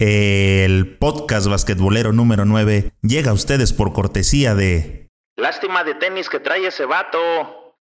El 0.00 0.96
podcast 0.96 1.46
basquetbolero 1.46 2.14
número 2.14 2.46
9 2.46 2.94
llega 3.02 3.32
a 3.32 3.34
ustedes 3.34 3.74
por 3.74 3.92
cortesía 3.92 4.54
de... 4.54 5.10
Lástima 5.36 5.84
de 5.84 5.92
tenis 5.92 6.30
que 6.30 6.40
trae 6.40 6.66
ese 6.66 6.86
vato. 6.86 7.18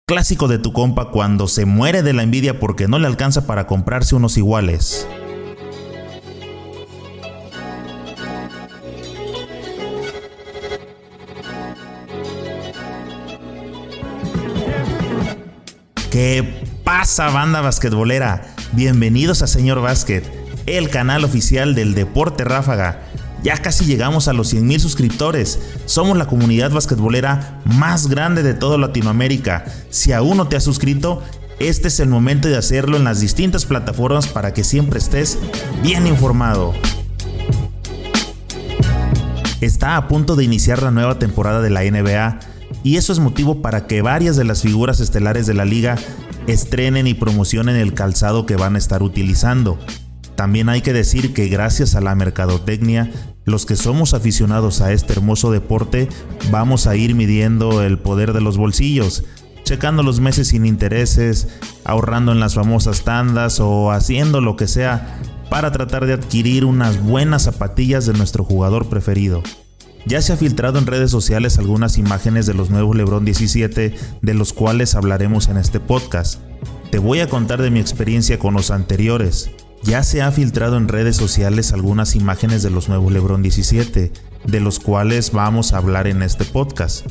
Clásico 0.08 0.48
de 0.48 0.58
tu 0.58 0.72
compa 0.72 1.12
cuando 1.12 1.46
se 1.46 1.66
muere 1.66 2.02
de 2.02 2.12
la 2.12 2.24
envidia 2.24 2.58
porque 2.58 2.88
no 2.88 2.98
le 2.98 3.06
alcanza 3.06 3.46
para 3.46 3.68
comprarse 3.68 4.16
unos 4.16 4.36
iguales. 4.36 5.06
¿Qué 16.10 16.64
pasa 16.82 17.30
banda 17.30 17.60
basquetbolera? 17.60 18.52
Bienvenidos 18.72 19.42
a 19.42 19.46
Señor 19.46 19.80
Básquet 19.80 20.39
el 20.78 20.88
canal 20.90 21.24
oficial 21.24 21.74
del 21.74 21.94
Deporte 21.94 22.44
Ráfaga. 22.44 23.02
Ya 23.42 23.56
casi 23.56 23.86
llegamos 23.86 24.28
a 24.28 24.32
los 24.32 24.52
100.000 24.54 24.78
suscriptores. 24.78 25.58
Somos 25.86 26.16
la 26.16 26.26
comunidad 26.26 26.70
basquetbolera 26.70 27.60
más 27.64 28.08
grande 28.08 28.42
de 28.42 28.54
toda 28.54 28.78
Latinoamérica. 28.78 29.64
Si 29.88 30.12
aún 30.12 30.36
no 30.36 30.46
te 30.46 30.56
has 30.56 30.64
suscrito, 30.64 31.22
este 31.58 31.88
es 31.88 32.00
el 32.00 32.08
momento 32.08 32.48
de 32.48 32.56
hacerlo 32.56 32.96
en 32.96 33.04
las 33.04 33.20
distintas 33.20 33.64
plataformas 33.64 34.28
para 34.28 34.52
que 34.52 34.62
siempre 34.62 34.98
estés 34.98 35.38
bien 35.82 36.06
informado. 36.06 36.74
Está 39.60 39.96
a 39.96 40.08
punto 40.08 40.36
de 40.36 40.44
iniciar 40.44 40.82
la 40.82 40.90
nueva 40.90 41.18
temporada 41.18 41.60
de 41.60 41.70
la 41.70 41.82
NBA 41.82 42.40
y 42.82 42.96
eso 42.96 43.12
es 43.12 43.18
motivo 43.18 43.60
para 43.60 43.86
que 43.86 44.02
varias 44.02 44.36
de 44.36 44.44
las 44.44 44.62
figuras 44.62 45.00
estelares 45.00 45.46
de 45.46 45.54
la 45.54 45.64
liga 45.64 45.96
estrenen 46.46 47.06
y 47.06 47.14
promocionen 47.14 47.76
el 47.76 47.92
calzado 47.92 48.46
que 48.46 48.56
van 48.56 48.74
a 48.74 48.78
estar 48.78 49.02
utilizando. 49.02 49.78
También 50.40 50.70
hay 50.70 50.80
que 50.80 50.94
decir 50.94 51.34
que 51.34 51.48
gracias 51.48 51.94
a 51.94 52.00
la 52.00 52.14
mercadotecnia, 52.14 53.10
los 53.44 53.66
que 53.66 53.76
somos 53.76 54.14
aficionados 54.14 54.80
a 54.80 54.90
este 54.90 55.12
hermoso 55.12 55.52
deporte 55.52 56.08
vamos 56.50 56.86
a 56.86 56.96
ir 56.96 57.14
midiendo 57.14 57.82
el 57.82 57.98
poder 57.98 58.32
de 58.32 58.40
los 58.40 58.56
bolsillos, 58.56 59.22
checando 59.64 60.02
los 60.02 60.18
meses 60.18 60.48
sin 60.48 60.64
intereses, 60.64 61.48
ahorrando 61.84 62.32
en 62.32 62.40
las 62.40 62.54
famosas 62.54 63.02
tandas 63.04 63.60
o 63.60 63.92
haciendo 63.92 64.40
lo 64.40 64.56
que 64.56 64.66
sea 64.66 65.20
para 65.50 65.72
tratar 65.72 66.06
de 66.06 66.14
adquirir 66.14 66.64
unas 66.64 67.02
buenas 67.02 67.42
zapatillas 67.42 68.06
de 68.06 68.14
nuestro 68.14 68.42
jugador 68.42 68.88
preferido. 68.88 69.42
Ya 70.06 70.22
se 70.22 70.32
ha 70.32 70.38
filtrado 70.38 70.78
en 70.78 70.86
redes 70.86 71.10
sociales 71.10 71.58
algunas 71.58 71.98
imágenes 71.98 72.46
de 72.46 72.54
los 72.54 72.70
nuevos 72.70 72.96
Lebron 72.96 73.26
17 73.26 73.94
de 74.22 74.34
los 74.34 74.54
cuales 74.54 74.94
hablaremos 74.94 75.48
en 75.48 75.58
este 75.58 75.80
podcast. 75.80 76.40
Te 76.90 76.98
voy 76.98 77.20
a 77.20 77.28
contar 77.28 77.60
de 77.60 77.70
mi 77.70 77.78
experiencia 77.78 78.38
con 78.38 78.54
los 78.54 78.70
anteriores. 78.70 79.50
Ya 79.82 80.02
se 80.02 80.20
ha 80.20 80.30
filtrado 80.30 80.76
en 80.76 80.88
redes 80.88 81.16
sociales 81.16 81.72
algunas 81.72 82.14
imágenes 82.14 82.62
de 82.62 82.70
los 82.70 82.88
nuevos 82.88 83.12
LeBron 83.12 83.42
17, 83.42 84.12
de 84.44 84.60
los 84.60 84.78
cuales 84.78 85.32
vamos 85.32 85.72
a 85.72 85.78
hablar 85.78 86.06
en 86.06 86.22
este 86.22 86.44
podcast. 86.44 87.06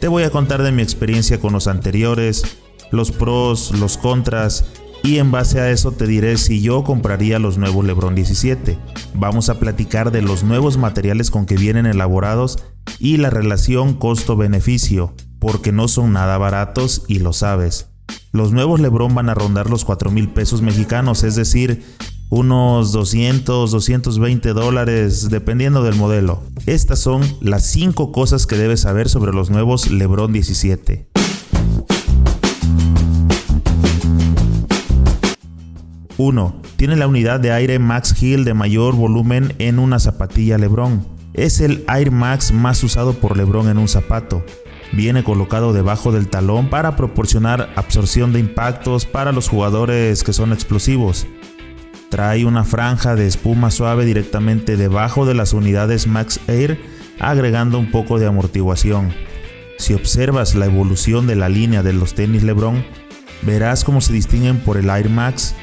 Te 0.00 0.08
voy 0.08 0.22
a 0.22 0.30
contar 0.30 0.62
de 0.62 0.72
mi 0.72 0.82
experiencia 0.82 1.38
con 1.38 1.52
los 1.52 1.68
anteriores, 1.68 2.44
los 2.90 3.12
pros, 3.12 3.72
los 3.78 3.98
contras, 3.98 4.64
y 5.04 5.18
en 5.18 5.30
base 5.30 5.60
a 5.60 5.70
eso 5.70 5.92
te 5.92 6.06
diré 6.06 6.38
si 6.38 6.62
yo 6.62 6.82
compraría 6.82 7.38
los 7.38 7.58
nuevos 7.58 7.84
LeBron 7.84 8.14
17. 8.14 8.78
Vamos 9.14 9.48
a 9.48 9.58
platicar 9.58 10.12
de 10.12 10.22
los 10.22 10.44
nuevos 10.44 10.78
materiales 10.78 11.30
con 11.30 11.44
que 11.44 11.56
vienen 11.56 11.86
elaborados 11.86 12.64
y 12.98 13.18
la 13.18 13.28
relación 13.28 13.94
costo-beneficio, 13.94 15.14
porque 15.38 15.72
no 15.72 15.88
son 15.88 16.12
nada 16.12 16.38
baratos 16.38 17.04
y 17.06 17.18
lo 17.18 17.32
sabes. 17.32 17.91
Los 18.34 18.50
nuevos 18.50 18.80
Lebron 18.80 19.14
van 19.14 19.28
a 19.28 19.34
rondar 19.34 19.68
los 19.68 19.84
4 19.84 20.10
mil 20.10 20.30
pesos 20.30 20.62
mexicanos, 20.62 21.22
es 21.22 21.36
decir, 21.36 21.84
unos 22.30 22.90
200, 22.92 23.70
220 23.70 24.54
dólares, 24.54 25.28
dependiendo 25.28 25.82
del 25.82 25.96
modelo. 25.96 26.42
Estas 26.64 26.98
son 26.98 27.20
las 27.42 27.66
5 27.66 28.10
cosas 28.10 28.46
que 28.46 28.56
debes 28.56 28.80
saber 28.80 29.10
sobre 29.10 29.34
los 29.34 29.50
nuevos 29.50 29.90
Lebron 29.90 30.32
17. 30.32 31.08
Uno, 36.16 36.62
Tiene 36.76 36.96
la 36.96 37.08
unidad 37.08 37.38
de 37.38 37.52
aire 37.52 37.78
Max 37.78 38.14
Hill 38.20 38.44
de 38.44 38.54
mayor 38.54 38.96
volumen 38.96 39.52
en 39.58 39.78
una 39.78 39.98
zapatilla 39.98 40.56
Lebron. 40.56 41.06
Es 41.34 41.60
el 41.60 41.84
Air 41.86 42.10
Max 42.10 42.50
más 42.50 42.82
usado 42.82 43.12
por 43.12 43.36
Lebron 43.36 43.68
en 43.68 43.76
un 43.76 43.88
zapato. 43.88 44.42
Viene 44.92 45.24
colocado 45.24 45.72
debajo 45.72 46.12
del 46.12 46.28
talón 46.28 46.68
para 46.68 46.96
proporcionar 46.96 47.72
absorción 47.76 48.32
de 48.32 48.40
impactos 48.40 49.06
para 49.06 49.32
los 49.32 49.48
jugadores 49.48 50.22
que 50.22 50.34
son 50.34 50.52
explosivos. 50.52 51.26
Trae 52.10 52.44
una 52.44 52.64
franja 52.64 53.14
de 53.14 53.26
espuma 53.26 53.70
suave 53.70 54.04
directamente 54.04 54.76
debajo 54.76 55.24
de 55.24 55.34
las 55.34 55.54
unidades 55.54 56.06
Max 56.06 56.40
Air, 56.46 56.78
agregando 57.18 57.78
un 57.78 57.90
poco 57.90 58.18
de 58.18 58.26
amortiguación. 58.26 59.14
Si 59.78 59.94
observas 59.94 60.54
la 60.54 60.66
evolución 60.66 61.26
de 61.26 61.36
la 61.36 61.48
línea 61.48 61.82
de 61.82 61.94
los 61.94 62.12
tenis 62.14 62.42
LeBron, 62.42 62.84
verás 63.40 63.84
cómo 63.84 64.02
se 64.02 64.12
distinguen 64.12 64.58
por 64.58 64.76
el 64.76 64.90
Air 64.90 65.08
Max 65.08 65.54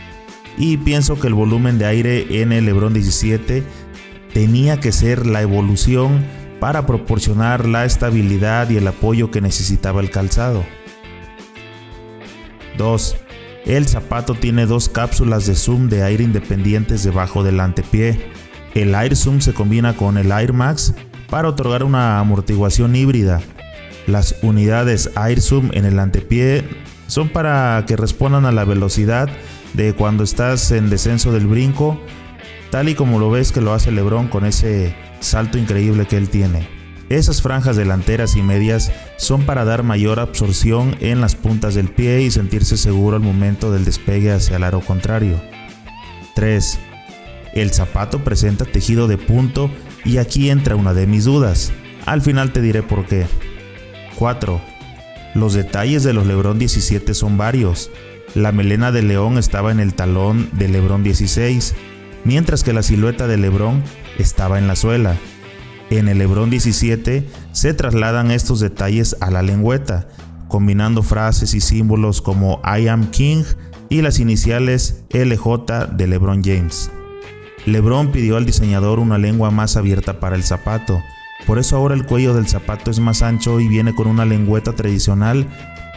y 0.58 0.78
pienso 0.78 1.20
que 1.20 1.28
el 1.28 1.36
volumen 1.36 1.78
de 1.78 1.86
aire 1.86 2.42
en 2.42 2.52
el 2.52 2.66
LeBron 2.66 2.94
17 2.94 3.64
tenía 4.34 4.80
que 4.80 4.92
ser 4.92 5.28
la 5.28 5.42
evolución 5.42 6.26
para 6.60 6.86
proporcionar 6.86 7.68
la 7.68 7.86
estabilidad 7.86 8.70
y 8.70 8.78
el 8.78 8.88
apoyo 8.88 9.32
que 9.32 9.42
necesitaba 9.42 10.02
el 10.02 10.10
calzado. 10.10 10.64
2. 12.78 13.16
El 13.66 13.88
zapato 13.88 14.34
tiene 14.34 14.66
dos 14.66 14.90
cápsulas 14.90 15.46
de 15.46 15.56
zoom 15.56 15.90
de 15.90 16.04
aire 16.04 16.24
independientes 16.24 17.04
debajo 17.04 17.44
del 17.44 17.60
antepié. 17.60 18.20
El 18.74 18.96
Air 18.96 19.16
Zoom 19.16 19.42
se 19.42 19.54
combina 19.54 19.96
con 19.96 20.18
el 20.18 20.32
Air 20.32 20.54
Max 20.54 20.94
para 21.30 21.50
otorgar 21.50 21.84
una 21.84 22.20
amortiguación 22.20 22.96
híbrida. 22.96 23.42
Las 24.08 24.38
unidades 24.42 25.12
Air 25.16 25.42
Zoom 25.42 25.72
en 25.74 25.86
el 25.86 26.00
antepié 26.00 26.64
son 27.08 27.30
para 27.30 27.84
que 27.88 27.96
respondan 27.96 28.46
a 28.46 28.52
la 28.52 28.66
velocidad 28.66 29.30
de 29.74 29.94
cuando 29.94 30.24
estás 30.24 30.72
en 30.72 30.90
descenso 30.90 31.32
del 31.32 31.48
brinco, 31.48 32.00
tal 32.72 32.90
y 32.90 32.96
como 32.96 33.20
lo 33.20 33.30
ves 33.30 33.52
que 33.52 33.62
lo 33.62 33.74
hace 33.74 33.92
Lebron 33.92 34.28
con 34.28 34.46
ese 34.46 34.96
salto 35.20 35.58
increíble 35.58 36.06
que 36.06 36.18
él 36.18 36.30
tiene. 36.30 36.68
Esas 37.10 37.42
franjas 37.42 37.76
delanteras 37.76 38.36
y 38.36 38.44
medias 38.44 38.92
son 39.18 39.44
para 39.44 39.66
dar 39.66 39.82
mayor 39.82 40.20
absorción 40.20 40.96
en 41.00 41.22
las 41.22 41.36
puntas 41.36 41.74
del 41.74 41.90
pie 41.90 42.22
y 42.22 42.30
sentirse 42.30 42.78
seguro 42.78 43.16
al 43.16 43.24
momento 43.24 43.72
del 43.72 43.84
despegue 43.84 44.32
hacia 44.32 44.58
el 44.58 44.64
aro 44.64 44.82
contrario. 44.82 45.42
3. 46.36 46.80
El 47.54 47.72
zapato 47.72 48.24
presenta 48.24 48.66
tejido 48.66 49.08
de 49.08 49.18
punto 49.18 49.72
y 50.06 50.18
aquí 50.18 50.52
entra 50.52 50.76
una 50.76 50.94
de 50.94 51.08
mis 51.08 51.26
dudas. 51.26 51.72
Al 52.06 52.22
final 52.22 52.54
te 52.54 52.62
diré 52.62 52.84
por 52.84 53.06
qué. 53.06 53.26
4. 54.16 54.62
Los 55.34 55.54
detalles 55.54 56.04
de 56.04 56.14
los 56.14 56.28
Lebron 56.28 56.60
17 56.60 57.16
son 57.16 57.38
varios. 57.38 57.90
La 58.36 58.52
melena 58.52 58.92
de 58.92 59.02
león 59.02 59.40
estaba 59.40 59.72
en 59.72 59.80
el 59.80 59.96
talón 59.96 60.50
de 60.54 60.68
Lebron 60.68 61.04
16, 61.04 61.74
mientras 62.24 62.64
que 62.64 62.74
la 62.74 62.84
silueta 62.84 63.26
de 63.26 63.38
Lebron 63.38 63.84
estaba 64.20 64.60
en 64.60 64.68
la 64.68 64.76
suela. 64.76 65.18
En 65.90 66.08
el 66.08 66.22
Hebrón 66.22 66.50
17 66.50 67.28
se 67.52 67.74
trasladan 67.74 68.32
estos 68.32 68.60
detalles 68.60 69.16
a 69.22 69.32
la 69.32 69.42
lengüeta, 69.42 70.08
combinando 70.48 71.02
frases 71.02 71.54
y 71.54 71.62
símbolos 71.62 72.22
como 72.22 72.62
I 72.64 72.88
am 72.88 73.10
King 73.10 73.44
y 73.90 74.02
las 74.02 74.20
iniciales 74.20 75.04
LJ 75.10 75.88
de 75.94 76.08
LeBron 76.08 76.44
James. 76.44 76.92
LeBron 77.66 78.12
pidió 78.12 78.38
al 78.38 78.46
diseñador 78.46 79.00
una 79.00 79.18
lengua 79.18 79.52
más 79.52 79.78
abierta 79.78 80.20
para 80.20 80.36
el 80.36 80.44
zapato, 80.44 81.02
por 81.46 81.58
eso 81.58 81.76
ahora 81.76 81.96
el 81.96 82.06
cuello 82.06 82.34
del 82.34 82.48
zapato 82.48 82.92
es 82.92 83.00
más 83.00 83.22
ancho 83.22 83.60
y 83.60 83.68
viene 83.68 83.96
con 83.96 84.08
una 84.08 84.26
lengüeta 84.26 84.74
tradicional 84.74 85.48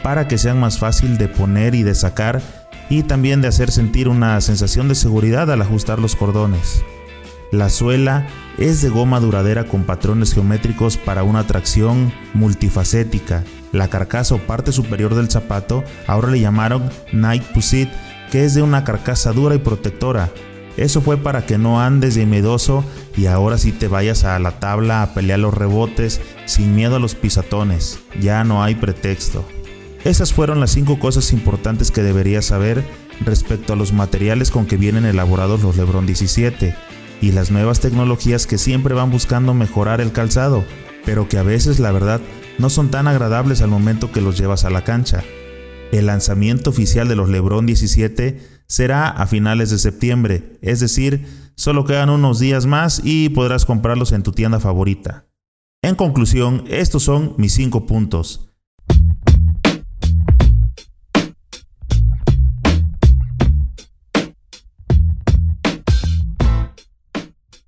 para 0.02 0.26
que 0.26 0.38
sea 0.38 0.54
más 0.54 0.78
fácil 0.78 1.18
de 1.18 1.28
poner 1.28 1.74
y 1.74 1.82
de 1.82 1.94
sacar 1.94 2.40
y 2.88 3.02
también 3.02 3.40
de 3.40 3.48
hacer 3.48 3.70
sentir 3.70 4.08
una 4.08 4.40
sensación 4.40 4.88
de 4.88 4.94
seguridad 4.94 5.50
al 5.50 5.62
ajustar 5.62 5.98
los 5.98 6.16
cordones. 6.16 6.82
La 7.52 7.68
suela 7.68 8.26
es 8.56 8.80
de 8.80 8.88
goma 8.88 9.20
duradera 9.20 9.64
con 9.64 9.84
patrones 9.84 10.32
geométricos 10.32 10.96
para 10.96 11.22
una 11.22 11.46
tracción 11.46 12.10
multifacética. 12.32 13.44
La 13.72 13.88
carcasa 13.88 14.36
o 14.36 14.38
parte 14.38 14.72
superior 14.72 15.14
del 15.14 15.30
zapato 15.30 15.84
ahora 16.06 16.30
le 16.30 16.40
llamaron 16.40 16.88
Night 17.12 17.42
Pusit, 17.52 17.90
que 18.30 18.46
es 18.46 18.54
de 18.54 18.62
una 18.62 18.84
carcasa 18.84 19.32
dura 19.32 19.54
y 19.54 19.58
protectora. 19.58 20.30
Eso 20.78 21.02
fue 21.02 21.18
para 21.18 21.44
que 21.44 21.58
no 21.58 21.78
andes 21.78 22.14
de 22.14 22.24
miedoso 22.24 22.86
y 23.18 23.26
ahora 23.26 23.58
sí 23.58 23.72
te 23.72 23.86
vayas 23.86 24.24
a 24.24 24.38
la 24.38 24.58
tabla 24.58 25.02
a 25.02 25.12
pelear 25.12 25.40
los 25.40 25.52
rebotes 25.52 26.22
sin 26.46 26.74
miedo 26.74 26.96
a 26.96 27.00
los 27.00 27.14
pisatones. 27.14 27.98
Ya 28.18 28.44
no 28.44 28.62
hay 28.62 28.76
pretexto. 28.76 29.44
Esas 30.04 30.32
fueron 30.32 30.58
las 30.58 30.70
5 30.70 30.98
cosas 30.98 31.34
importantes 31.34 31.90
que 31.90 32.02
deberías 32.02 32.46
saber 32.46 32.82
respecto 33.20 33.74
a 33.74 33.76
los 33.76 33.92
materiales 33.92 34.50
con 34.50 34.64
que 34.64 34.78
vienen 34.78 35.04
elaborados 35.04 35.62
los 35.62 35.76
Lebron 35.76 36.06
17 36.06 36.74
y 37.22 37.30
las 37.30 37.50
nuevas 37.50 37.80
tecnologías 37.80 38.46
que 38.46 38.58
siempre 38.58 38.94
van 38.94 39.10
buscando 39.10 39.54
mejorar 39.54 40.02
el 40.02 40.12
calzado, 40.12 40.64
pero 41.06 41.28
que 41.28 41.38
a 41.38 41.42
veces 41.42 41.78
la 41.78 41.92
verdad 41.92 42.20
no 42.58 42.68
son 42.68 42.90
tan 42.90 43.06
agradables 43.06 43.62
al 43.62 43.70
momento 43.70 44.12
que 44.12 44.20
los 44.20 44.36
llevas 44.36 44.64
a 44.64 44.70
la 44.70 44.84
cancha. 44.84 45.22
El 45.92 46.06
lanzamiento 46.06 46.70
oficial 46.70 47.08
de 47.08 47.16
los 47.16 47.28
Lebron 47.28 47.64
17 47.64 48.40
será 48.66 49.08
a 49.08 49.26
finales 49.26 49.70
de 49.70 49.78
septiembre, 49.78 50.58
es 50.62 50.80
decir, 50.80 51.24
solo 51.54 51.84
quedan 51.84 52.10
unos 52.10 52.40
días 52.40 52.66
más 52.66 53.00
y 53.04 53.28
podrás 53.28 53.64
comprarlos 53.64 54.12
en 54.12 54.24
tu 54.24 54.32
tienda 54.32 54.58
favorita. 54.58 55.26
En 55.80 55.94
conclusión, 55.94 56.64
estos 56.68 57.04
son 57.04 57.34
mis 57.38 57.54
5 57.54 57.86
puntos. 57.86 58.51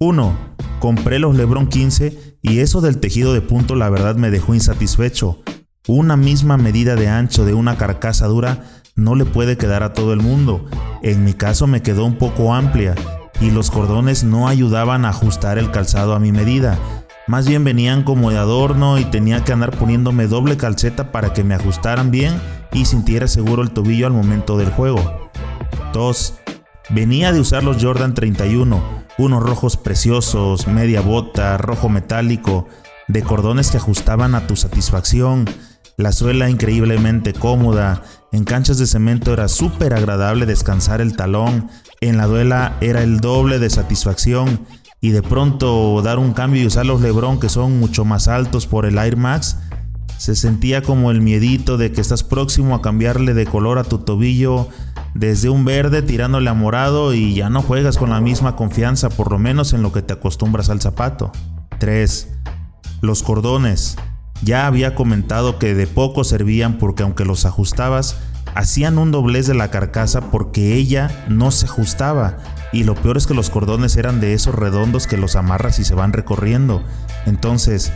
1. 0.04 0.36
Compré 0.80 1.18
los 1.18 1.34
Lebron 1.34 1.66
15 1.66 2.38
y 2.42 2.58
eso 2.58 2.80
del 2.80 3.00
tejido 3.00 3.32
de 3.32 3.40
punto 3.40 3.74
la 3.74 3.88
verdad 3.88 4.16
me 4.16 4.30
dejó 4.30 4.54
insatisfecho. 4.54 5.42
Una 5.88 6.16
misma 6.16 6.56
medida 6.56 6.94
de 6.94 7.08
ancho 7.08 7.44
de 7.44 7.54
una 7.54 7.76
carcasa 7.76 8.26
dura 8.26 8.64
no 8.94 9.14
le 9.14 9.24
puede 9.24 9.56
quedar 9.56 9.82
a 9.82 9.92
todo 9.94 10.12
el 10.12 10.20
mundo. 10.20 10.66
En 11.02 11.24
mi 11.24 11.32
caso 11.32 11.66
me 11.66 11.82
quedó 11.82 12.04
un 12.04 12.16
poco 12.16 12.54
amplia 12.54 12.94
y 13.40 13.50
los 13.50 13.70
cordones 13.70 14.24
no 14.24 14.46
ayudaban 14.46 15.04
a 15.04 15.08
ajustar 15.10 15.58
el 15.58 15.70
calzado 15.70 16.14
a 16.14 16.20
mi 16.20 16.32
medida. 16.32 16.78
Más 17.26 17.48
bien 17.48 17.64
venían 17.64 18.02
como 18.02 18.30
de 18.30 18.36
adorno 18.36 18.98
y 18.98 19.06
tenía 19.06 19.42
que 19.42 19.52
andar 19.52 19.76
poniéndome 19.76 20.26
doble 20.26 20.58
calceta 20.58 21.12
para 21.12 21.32
que 21.32 21.44
me 21.44 21.54
ajustaran 21.54 22.10
bien 22.10 22.34
y 22.72 22.84
sintiera 22.84 23.26
seguro 23.26 23.62
el 23.62 23.70
tobillo 23.70 24.06
al 24.06 24.12
momento 24.12 24.58
del 24.58 24.70
juego. 24.70 25.30
2. 25.94 26.43
Venía 26.90 27.32
de 27.32 27.40
usar 27.40 27.64
los 27.64 27.82
Jordan 27.82 28.14
31 28.14 29.04
unos 29.18 29.42
rojos 29.42 29.76
preciosos, 29.76 30.66
media 30.66 31.00
bota, 31.00 31.56
rojo 31.56 31.88
metálico, 31.88 32.66
de 33.08 33.22
cordones 33.22 33.70
que 33.70 33.76
ajustaban 33.76 34.34
a 34.34 34.46
tu 34.46 34.56
satisfacción, 34.56 35.44
la 35.96 36.10
suela 36.10 36.50
increíblemente 36.50 37.32
cómoda, 37.32 38.02
en 38.32 38.44
canchas 38.44 38.78
de 38.78 38.86
cemento 38.86 39.32
era 39.32 39.46
súper 39.46 39.94
agradable 39.94 40.46
descansar 40.46 41.00
el 41.00 41.16
talón, 41.16 41.68
en 42.00 42.16
la 42.16 42.26
duela 42.26 42.76
era 42.80 43.02
el 43.02 43.20
doble 43.20 43.60
de 43.60 43.70
satisfacción 43.70 44.66
y 45.00 45.10
de 45.10 45.22
pronto 45.22 46.00
dar 46.02 46.18
un 46.18 46.32
cambio 46.32 46.62
y 46.62 46.66
usar 46.66 46.86
los 46.86 47.00
Lebron 47.00 47.38
que 47.38 47.48
son 47.48 47.78
mucho 47.78 48.04
más 48.04 48.26
altos 48.26 48.66
por 48.66 48.86
el 48.86 48.98
Air 48.98 49.16
Max, 49.16 49.58
se 50.18 50.36
sentía 50.36 50.82
como 50.82 51.10
el 51.10 51.20
miedito 51.20 51.76
de 51.76 51.92
que 51.92 52.00
estás 52.00 52.22
próximo 52.22 52.74
a 52.74 52.82
cambiarle 52.82 53.34
de 53.34 53.46
color 53.46 53.78
a 53.78 53.84
tu 53.84 53.98
tobillo 53.98 54.68
desde 55.14 55.48
un 55.48 55.64
verde 55.64 56.02
tirándole 56.02 56.50
a 56.50 56.54
morado 56.54 57.14
y 57.14 57.34
ya 57.34 57.48
no 57.50 57.62
juegas 57.62 57.98
con 57.98 58.10
la 58.10 58.20
misma 58.20 58.56
confianza, 58.56 59.08
por 59.08 59.30
lo 59.30 59.38
menos 59.38 59.72
en 59.72 59.82
lo 59.82 59.92
que 59.92 60.02
te 60.02 60.12
acostumbras 60.12 60.70
al 60.70 60.80
zapato. 60.80 61.32
3. 61.78 62.28
Los 63.00 63.22
cordones. 63.22 63.96
Ya 64.42 64.66
había 64.66 64.94
comentado 64.94 65.58
que 65.58 65.74
de 65.74 65.86
poco 65.86 66.24
servían 66.24 66.78
porque 66.78 67.02
aunque 67.02 67.24
los 67.24 67.44
ajustabas, 67.46 68.16
hacían 68.54 68.98
un 68.98 69.10
doblez 69.10 69.46
de 69.46 69.54
la 69.54 69.70
carcasa 69.70 70.30
porque 70.30 70.74
ella 70.74 71.24
no 71.28 71.50
se 71.50 71.66
ajustaba. 71.66 72.38
Y 72.72 72.84
lo 72.84 72.94
peor 72.94 73.16
es 73.16 73.26
que 73.26 73.34
los 73.34 73.50
cordones 73.50 73.96
eran 73.96 74.20
de 74.20 74.34
esos 74.34 74.54
redondos 74.54 75.06
que 75.06 75.16
los 75.16 75.36
amarras 75.36 75.78
y 75.78 75.84
se 75.84 75.94
van 75.94 76.12
recorriendo. 76.12 76.82
Entonces, 77.26 77.92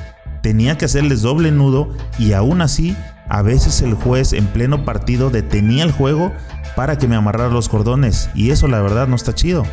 tenía 0.48 0.78
que 0.78 0.86
hacerles 0.86 1.20
doble 1.20 1.50
nudo 1.52 1.90
y 2.18 2.32
aún 2.32 2.62
así, 2.62 2.96
a 3.28 3.42
veces 3.42 3.82
el 3.82 3.92
juez 3.92 4.32
en 4.32 4.46
pleno 4.46 4.86
partido 4.86 5.28
detenía 5.28 5.84
el 5.84 5.92
juego 5.92 6.32
para 6.74 6.96
que 6.96 7.06
me 7.06 7.16
amarrara 7.16 7.50
los 7.50 7.68
cordones 7.68 8.30
y 8.34 8.48
eso 8.50 8.66
la 8.66 8.80
verdad 8.80 9.06
no 9.08 9.14
está 9.14 9.34
chido. 9.34 9.64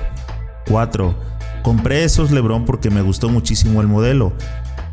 4. 0.67 1.15
Compré 1.63 2.03
esos 2.03 2.31
Lebron 2.31 2.65
porque 2.65 2.89
me 2.89 3.01
gustó 3.01 3.29
muchísimo 3.29 3.79
el 3.79 3.87
modelo, 3.87 4.33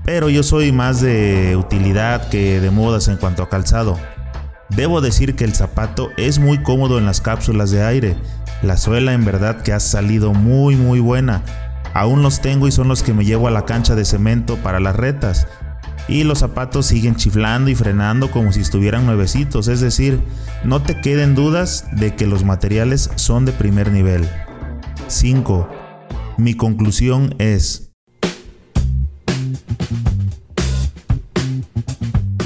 pero 0.05 0.29
yo 0.29 0.45
soy 0.45 0.71
más 0.71 1.01
de 1.01 1.57
utilidad 1.57 2.29
que 2.29 2.61
de 2.61 2.71
modas 2.71 3.09
en 3.09 3.17
cuanto 3.17 3.43
a 3.43 3.49
calzado. 3.49 3.99
Debo 4.69 5.01
decir 5.01 5.35
que 5.35 5.43
el 5.43 5.57
zapato 5.57 6.11
es 6.17 6.39
muy 6.39 6.63
cómodo 6.63 6.97
en 6.97 7.07
las 7.07 7.21
cápsulas 7.21 7.73
de 7.73 7.83
aire. 7.83 8.17
La 8.63 8.77
suela 8.77 9.15
en 9.15 9.25
verdad 9.25 9.63
que 9.63 9.73
ha 9.73 9.81
salido 9.81 10.33
muy 10.33 10.77
muy 10.77 11.01
buena. 11.01 11.43
Aún 11.93 12.23
los 12.23 12.41
tengo 12.41 12.69
y 12.69 12.73
son 12.73 12.87
los 12.87 13.03
que 13.03 13.13
me 13.13 13.25
llevo 13.25 13.49
a 13.49 13.51
la 13.51 13.67
cancha 13.67 13.97
de 13.97 14.05
cemento 14.05 14.59
para 14.59 14.79
las 14.79 14.95
retas 14.95 15.49
y 16.09 16.25
los 16.25 16.41
zapatos 16.41 16.87
siguen 16.87 17.17
chiflando 17.17 17.71
y 17.71 17.75
frenando 17.75 18.31
como 18.31 18.53
si 18.53 18.61
estuvieran 18.61 19.07
nuevecitos, 19.07 19.69
es 19.69 19.81
decir, 19.81 20.21
no 20.65 20.83
te 20.83 21.01
queden 21.01 21.35
dudas 21.35 21.87
de 21.93 22.15
que 22.15 22.27
los 22.27 22.45
materiales 22.45 23.11
son 23.17 23.45
de 23.45 23.53
primer 23.53 23.93
nivel. 23.93 24.29
5. 25.09 25.69
Mi 26.39 26.55
conclusión 26.55 27.35
es 27.39 27.91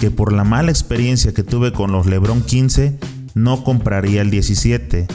que 0.00 0.10
por 0.10 0.32
la 0.32 0.44
mala 0.44 0.70
experiencia 0.70 1.32
que 1.32 1.42
tuve 1.42 1.72
con 1.72 1.92
los 1.92 2.06
Lebron 2.06 2.42
15, 2.42 2.98
no 3.34 3.64
compraría 3.64 4.22
el 4.22 4.30
17. 4.30 5.06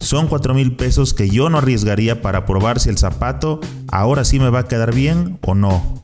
Son 0.00 0.28
4 0.28 0.54
mil 0.54 0.76
pesos 0.76 1.14
que 1.14 1.28
yo 1.30 1.48
no 1.48 1.58
arriesgaría 1.58 2.22
para 2.22 2.44
probar 2.44 2.80
si 2.80 2.90
el 2.90 2.98
zapato 2.98 3.60
ahora 3.88 4.24
sí 4.24 4.38
me 4.38 4.50
va 4.50 4.60
a 4.60 4.68
quedar 4.68 4.94
bien 4.94 5.38
o 5.42 5.54
no. 5.54 5.95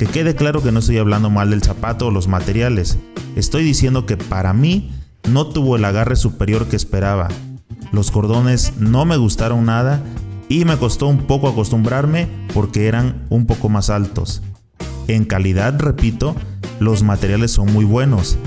Que 0.00 0.06
quede 0.06 0.34
claro 0.34 0.62
que 0.62 0.72
no 0.72 0.78
estoy 0.78 0.96
hablando 0.96 1.28
mal 1.28 1.50
del 1.50 1.62
zapato 1.62 2.06
o 2.06 2.10
los 2.10 2.26
materiales. 2.26 2.96
Estoy 3.36 3.62
diciendo 3.64 4.06
que 4.06 4.16
para 4.16 4.54
mí 4.54 4.92
no 5.28 5.48
tuvo 5.48 5.76
el 5.76 5.84
agarre 5.84 6.16
superior 6.16 6.68
que 6.68 6.76
esperaba. 6.76 7.28
Los 7.92 8.10
cordones 8.10 8.72
no 8.78 9.04
me 9.04 9.18
gustaron 9.18 9.66
nada 9.66 10.02
y 10.48 10.64
me 10.64 10.78
costó 10.78 11.06
un 11.06 11.26
poco 11.26 11.50
acostumbrarme 11.50 12.30
porque 12.54 12.86
eran 12.86 13.26
un 13.28 13.44
poco 13.44 13.68
más 13.68 13.90
altos. 13.90 14.40
En 15.06 15.26
calidad, 15.26 15.78
repito, 15.78 16.34
los 16.78 17.02
materiales 17.02 17.50
son 17.50 17.70
muy 17.70 17.84
buenos. 17.84 18.38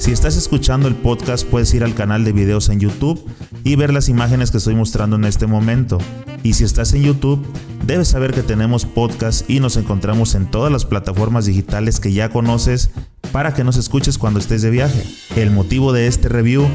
Si 0.00 0.12
estás 0.12 0.38
escuchando 0.38 0.88
el 0.88 0.94
podcast 0.94 1.46
puedes 1.46 1.74
ir 1.74 1.84
al 1.84 1.94
canal 1.94 2.24
de 2.24 2.32
videos 2.32 2.70
en 2.70 2.80
YouTube 2.80 3.22
y 3.64 3.76
ver 3.76 3.92
las 3.92 4.08
imágenes 4.08 4.50
que 4.50 4.56
estoy 4.56 4.74
mostrando 4.74 5.16
en 5.16 5.26
este 5.26 5.46
momento. 5.46 5.98
Y 6.42 6.54
si 6.54 6.64
estás 6.64 6.94
en 6.94 7.02
YouTube, 7.02 7.44
debes 7.84 8.08
saber 8.08 8.32
que 8.32 8.42
tenemos 8.42 8.86
podcast 8.86 9.48
y 9.48 9.60
nos 9.60 9.76
encontramos 9.76 10.34
en 10.34 10.50
todas 10.50 10.72
las 10.72 10.86
plataformas 10.86 11.44
digitales 11.44 12.00
que 12.00 12.14
ya 12.14 12.30
conoces 12.30 12.92
para 13.30 13.52
que 13.52 13.62
nos 13.62 13.76
escuches 13.76 14.16
cuando 14.16 14.40
estés 14.40 14.62
de 14.62 14.70
viaje. 14.70 15.04
El 15.36 15.50
motivo 15.50 15.92
de 15.92 16.06
este 16.06 16.30
review 16.30 16.66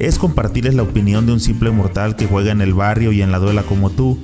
es 0.00 0.18
compartirles 0.18 0.74
la 0.74 0.82
opinión 0.82 1.26
de 1.26 1.32
un 1.32 1.40
simple 1.40 1.70
mortal 1.70 2.16
que 2.16 2.26
juega 2.26 2.50
en 2.50 2.60
el 2.60 2.74
barrio 2.74 3.12
y 3.12 3.22
en 3.22 3.30
la 3.30 3.38
duela 3.38 3.62
como 3.62 3.90
tú. 3.90 4.18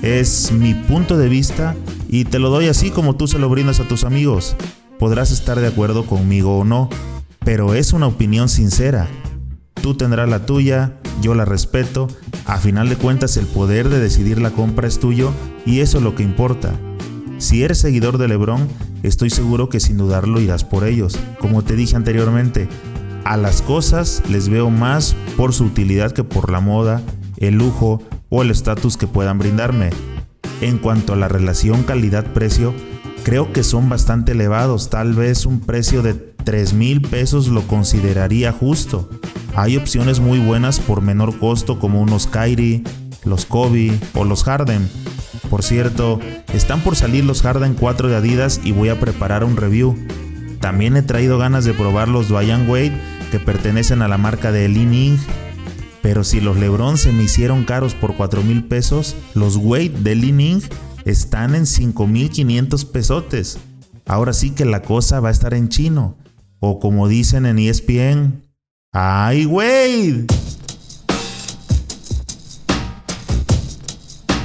Es 0.00 0.52
mi 0.52 0.74
punto 0.74 1.18
de 1.18 1.28
vista 1.28 1.74
y 2.08 2.24
te 2.24 2.38
lo 2.38 2.50
doy 2.50 2.68
así 2.68 2.90
como 2.90 3.16
tú 3.16 3.26
se 3.26 3.40
lo 3.40 3.48
brindas 3.48 3.80
a 3.80 3.88
tus 3.88 4.04
amigos. 4.04 4.54
Podrás 5.00 5.32
estar 5.32 5.58
de 5.58 5.66
acuerdo 5.66 6.06
conmigo 6.06 6.58
o 6.58 6.64
no, 6.64 6.88
pero 7.44 7.74
es 7.74 7.92
una 7.92 8.06
opinión 8.06 8.48
sincera. 8.48 9.08
Tú 9.82 9.96
tendrás 9.96 10.28
la 10.28 10.46
tuya, 10.46 10.98
yo 11.20 11.34
la 11.34 11.44
respeto, 11.44 12.08
a 12.46 12.58
final 12.58 12.88
de 12.88 12.96
cuentas 12.96 13.36
el 13.36 13.46
poder 13.46 13.88
de 13.88 13.98
decidir 13.98 14.40
la 14.40 14.50
compra 14.50 14.88
es 14.88 14.98
tuyo 14.98 15.32
y 15.64 15.80
eso 15.80 15.98
es 15.98 16.04
lo 16.04 16.14
que 16.14 16.22
importa. 16.22 16.74
Si 17.38 17.62
eres 17.62 17.78
seguidor 17.78 18.18
de 18.18 18.28
Lebron, 18.28 18.68
estoy 19.02 19.30
seguro 19.30 19.68
que 19.68 19.80
sin 19.80 19.96
dudarlo 19.96 20.40
irás 20.40 20.64
por 20.64 20.86
ellos. 20.86 21.18
Como 21.38 21.62
te 21.62 21.76
dije 21.76 21.96
anteriormente, 21.96 22.68
a 23.24 23.36
las 23.36 23.62
cosas 23.62 24.22
les 24.28 24.48
veo 24.48 24.70
más 24.70 25.16
por 25.36 25.54
su 25.54 25.64
utilidad 25.64 26.12
que 26.12 26.24
por 26.24 26.50
la 26.50 26.60
moda, 26.60 27.00
el 27.38 27.54
lujo 27.54 28.02
o 28.28 28.42
el 28.42 28.50
estatus 28.50 28.96
que 28.96 29.06
puedan 29.06 29.38
brindarme. 29.38 29.90
En 30.60 30.78
cuanto 30.78 31.14
a 31.14 31.16
la 31.16 31.28
relación 31.28 31.82
calidad-precio, 31.84 32.74
creo 33.22 33.52
que 33.52 33.62
son 33.62 33.88
bastante 33.88 34.32
elevados, 34.32 34.90
tal 34.90 35.14
vez 35.14 35.46
un 35.46 35.60
precio 35.60 36.02
de 36.02 36.14
3 36.14 36.72
mil 36.74 37.02
pesos 37.02 37.48
lo 37.48 37.62
consideraría 37.66 38.52
justo. 38.52 39.08
Hay 39.54 39.76
opciones 39.76 40.20
muy 40.20 40.38
buenas 40.38 40.80
por 40.80 41.02
menor 41.02 41.38
costo 41.38 41.78
como 41.78 42.00
unos 42.00 42.26
Kyrie, 42.26 42.82
los 43.24 43.46
Kobe 43.46 43.98
o 44.14 44.24
los 44.24 44.44
Harden. 44.44 44.88
Por 45.48 45.62
cierto, 45.62 46.20
están 46.52 46.80
por 46.80 46.96
salir 46.96 47.24
los 47.24 47.42
Harden 47.42 47.74
4 47.74 48.08
de 48.08 48.16
Adidas 48.16 48.60
y 48.64 48.72
voy 48.72 48.88
a 48.88 49.00
preparar 49.00 49.44
un 49.44 49.56
review. 49.56 49.96
También 50.60 50.96
he 50.96 51.02
traído 51.02 51.38
ganas 51.38 51.64
de 51.64 51.74
probar 51.74 52.08
los 52.08 52.28
Dwayne 52.28 52.68
Wade 52.68 53.00
que 53.30 53.40
pertenecen 53.40 54.02
a 54.02 54.08
la 54.08 54.18
marca 54.18 54.52
de 54.52 54.68
Li 54.68 55.18
Pero 56.02 56.24
si 56.24 56.40
los 56.40 56.56
Lebron 56.56 56.98
se 56.98 57.12
me 57.12 57.24
hicieron 57.24 57.64
caros 57.64 57.94
por 57.94 58.14
4 58.14 58.42
mil 58.42 58.64
pesos, 58.64 59.16
los 59.34 59.56
Wade 59.56 59.92
de 60.00 60.14
Li 60.14 60.60
están 61.04 61.54
en 61.54 61.64
5.500 61.64 62.90
pesotes. 62.90 63.58
Ahora 64.06 64.32
sí 64.32 64.50
que 64.50 64.64
la 64.64 64.82
cosa 64.82 65.20
va 65.20 65.28
a 65.28 65.32
estar 65.32 65.54
en 65.54 65.68
chino. 65.68 66.16
O 66.58 66.78
como 66.78 67.08
dicen 67.08 67.46
en 67.46 67.58
ESPN, 67.58 68.42
¡Ay, 68.92 69.44
güey! 69.44 70.26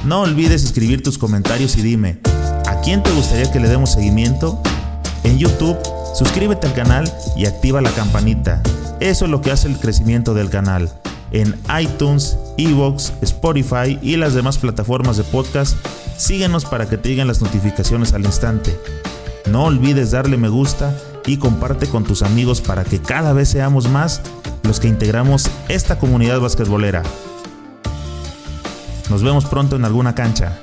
No 0.04 0.20
olvides 0.20 0.62
escribir 0.62 1.02
tus 1.02 1.18
comentarios 1.18 1.76
y 1.76 1.82
dime, 1.82 2.20
¿a 2.68 2.80
quién 2.80 3.02
te 3.02 3.10
gustaría 3.10 3.50
que 3.50 3.58
le 3.58 3.68
demos 3.68 3.90
seguimiento? 3.90 4.62
En 5.24 5.36
YouTube, 5.36 5.76
suscríbete 6.14 6.68
al 6.68 6.74
canal 6.74 7.12
y 7.36 7.46
activa 7.46 7.80
la 7.80 7.90
campanita. 7.90 8.62
Eso 9.00 9.24
es 9.24 9.30
lo 9.32 9.40
que 9.40 9.50
hace 9.50 9.66
el 9.66 9.80
crecimiento 9.80 10.32
del 10.32 10.48
canal. 10.48 10.92
En 11.32 11.56
iTunes, 11.80 12.38
Evox, 12.56 13.14
Spotify 13.22 13.98
y 14.00 14.16
las 14.16 14.34
demás 14.34 14.58
plataformas 14.58 15.16
de 15.16 15.24
podcast, 15.24 15.76
síguenos 16.16 16.64
para 16.64 16.88
que 16.88 16.96
te 16.98 17.08
lleguen 17.08 17.26
las 17.26 17.42
notificaciones 17.42 18.12
al 18.12 18.24
instante. 18.24 18.78
No 19.50 19.64
olvides 19.64 20.10
darle 20.10 20.36
me 20.36 20.48
gusta 20.48 20.96
y 21.26 21.36
comparte 21.38 21.88
con 21.88 22.04
tus 22.04 22.22
amigos 22.22 22.60
para 22.60 22.84
que 22.84 23.00
cada 23.00 23.32
vez 23.32 23.48
seamos 23.48 23.88
más 23.88 24.20
los 24.62 24.80
que 24.80 24.88
integramos 24.88 25.50
esta 25.68 25.98
comunidad 25.98 26.40
basquetbolera. 26.40 27.02
Nos 29.10 29.22
vemos 29.22 29.44
pronto 29.44 29.76
en 29.76 29.84
alguna 29.84 30.14
cancha. 30.14 30.58